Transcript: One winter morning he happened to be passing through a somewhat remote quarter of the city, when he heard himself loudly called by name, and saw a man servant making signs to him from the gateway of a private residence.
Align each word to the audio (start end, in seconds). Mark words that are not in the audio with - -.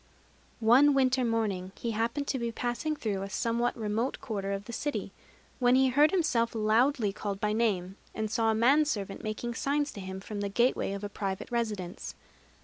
One 0.61 0.95
winter 0.95 1.23
morning 1.23 1.73
he 1.75 1.91
happened 1.91 2.25
to 2.29 2.39
be 2.39 2.51
passing 2.51 2.95
through 2.95 3.21
a 3.21 3.29
somewhat 3.29 3.77
remote 3.77 4.19
quarter 4.19 4.51
of 4.51 4.65
the 4.65 4.73
city, 4.73 5.11
when 5.59 5.75
he 5.75 5.89
heard 5.89 6.09
himself 6.09 6.55
loudly 6.55 7.13
called 7.13 7.39
by 7.39 7.53
name, 7.53 7.97
and 8.15 8.31
saw 8.31 8.49
a 8.49 8.55
man 8.55 8.85
servant 8.85 9.23
making 9.23 9.53
signs 9.53 9.91
to 9.93 9.99
him 10.01 10.19
from 10.19 10.41
the 10.41 10.49
gateway 10.49 10.93
of 10.93 11.03
a 11.03 11.07
private 11.07 11.51
residence. 11.51 12.15